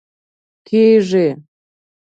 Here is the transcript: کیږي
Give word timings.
کیږي 0.67 1.25